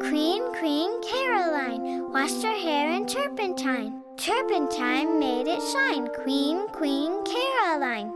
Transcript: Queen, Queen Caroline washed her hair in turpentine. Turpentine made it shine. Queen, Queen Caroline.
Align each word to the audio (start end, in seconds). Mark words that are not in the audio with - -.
Queen, 0.00 0.42
Queen 0.58 0.90
Caroline 1.02 2.10
washed 2.12 2.42
her 2.42 2.58
hair 2.58 2.90
in 2.92 3.06
turpentine. 3.06 4.02
Turpentine 4.16 5.18
made 5.18 5.46
it 5.46 5.62
shine. 5.72 6.08
Queen, 6.22 6.66
Queen 6.68 7.24
Caroline. 7.24 8.15